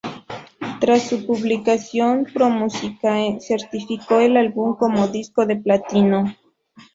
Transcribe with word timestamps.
Tras 0.79 1.03
su 1.07 1.27
publicación, 1.27 2.25
Promusicae 2.33 3.39
certificó 3.39 4.19
el 4.19 4.35
álbum 4.35 4.75
como 4.75 5.07
disco 5.09 5.45
de 5.45 5.55
platino. 5.57 6.25